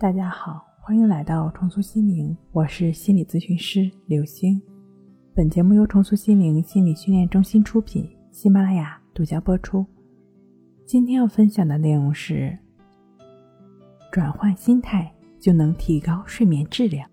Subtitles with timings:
[0.00, 4.62] 大家好，欢迎来到重塑心灵，我是心理咨询师刘星。
[5.34, 9.84] 本节目由重塑心灵心理训练中心出品，喜马拉雅独家播出。
[10.86, 12.56] 今天要分享的内容是：
[14.12, 17.10] 转换心态就能提高睡眠质量。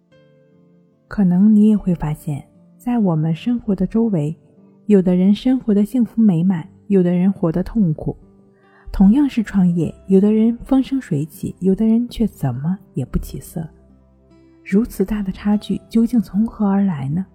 [1.08, 2.48] 可能你也会发现，
[2.78, 4.38] 在我们生活的周围，
[4.86, 8.16] 有的人生活的幸福美满，有的人活得痛苦。
[8.92, 13.68] 同样是创业，有的人风生水起，有的人却怎么也不起色。
[14.64, 17.26] 如此大的差距究竟从何而来呢？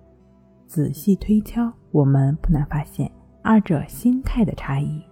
[0.66, 3.10] 仔细推敲，我们不难发现
[3.42, 5.02] 二者心态的差异。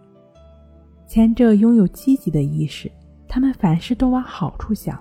[1.07, 2.91] 前者拥有积极的意识，
[3.29, 4.99] 他们凡事都往好处想，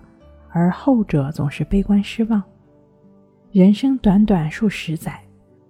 [0.50, 2.44] 而后者总是悲观失望。
[3.52, 5.20] 人生短短数十载，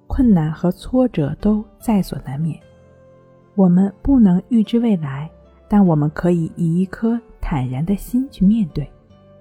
[0.08, 2.60] 困难和挫折都在所难免，
[3.56, 5.30] 我们不能预知未来。
[5.70, 8.90] 但我们可以以一颗坦然的心去面对，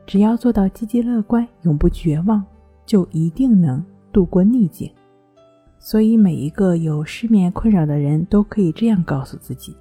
[0.06, 2.44] 只要做到积极乐观，永不绝望，
[2.84, 4.90] 就一定能度过逆境。
[5.78, 9.76] 所以，每一个有失眠困扰的人都可以这样告诉自己：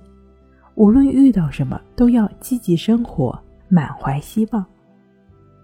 [0.76, 4.64] 无论遇到什么，都要积极生活，满怀希望。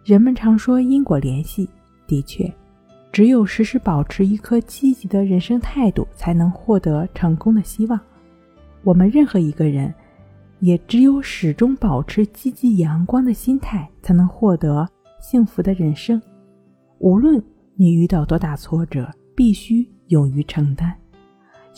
[0.03, 1.69] 人们常说因果联系，
[2.07, 2.51] 的确，
[3.11, 7.99] 只有时时保持一颗积极的人生态度，才能获得成功的希望。
[8.83, 9.93] 我们任何一个人。
[10.61, 14.87] 也只有始终保持积极阳光的心态，才能获得
[15.19, 16.21] 幸福的人生。
[16.99, 17.43] 无论
[17.75, 20.93] 你遇到多大挫折，必须勇于承担，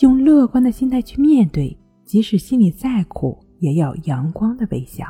[0.00, 1.76] 用乐观的心态去面对。
[2.04, 5.06] 即使心里再苦，也要阳光的微笑。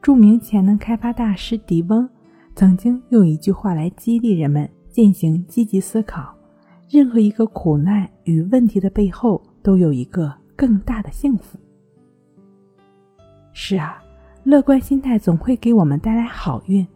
[0.00, 2.08] 著名潜能开发大师迪翁
[2.54, 6.34] 曾经用一句话来激励人们进行积极思考：
[6.88, 11.58] 任何一个苦难与问题的背后，都有一个更大的幸福。
[13.52, 14.02] 是啊，
[14.44, 16.86] 乐观心态总会给我们带来好运。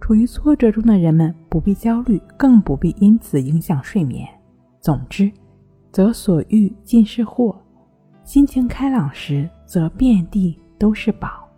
[0.00, 4.26] 处于挫折中的人们不必焦虑，更不必因此影响睡眠。
[4.80, 5.30] 总之，
[5.90, 7.54] 则所欲尽是祸；
[8.22, 11.48] 心情开朗时，则遍地都是宝。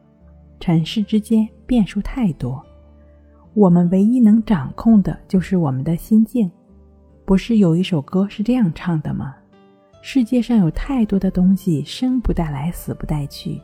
[0.59, 2.65] 尘世之间变数太多，
[3.55, 6.51] 我们唯一能掌控的就是我们的心境。
[7.25, 9.35] 不是有一首歌是这样唱的吗？
[10.03, 13.61] 世界上有太多的东西，生不带来，死不带去。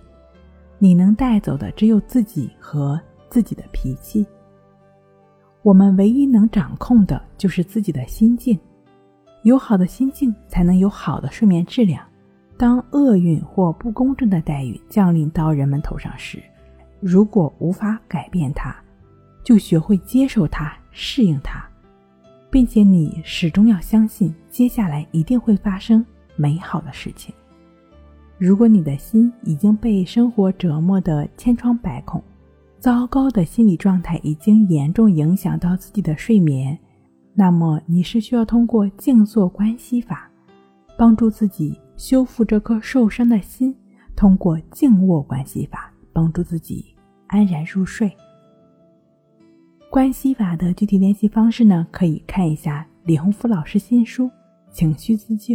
[0.78, 4.26] 你能带走的只有自己和自己的脾气。
[5.62, 8.59] 我们唯一能掌控的就是自己的心境，
[9.42, 12.04] 有好的心境才能有好的睡眠质量。
[12.59, 16.42] 当厄运或不公正的待遇降临到人们头上时，
[17.00, 18.75] 如果无法改变它，
[19.44, 21.62] 就学会接受它、适应它，
[22.50, 26.04] 并且你始终要相信，接下来一定会发生
[26.36, 27.34] 美好的事情。
[28.38, 32.22] 如果你的心已经被生活折磨得千疮百孔，
[32.78, 36.78] 糟糕的心理状态已经严重影响到自己的睡眠，
[37.32, 40.30] 那么你是需要通过静坐观息法，
[40.98, 43.72] 帮助自己修复这颗受伤的心；
[44.14, 46.84] 通过静卧观息法，帮助自己
[47.28, 48.14] 安然入睡。
[49.91, 51.86] 观息法的具体联系方式呢？
[51.91, 54.26] 可以看一下李洪福老师新书
[54.70, 55.54] 《情绪自救》。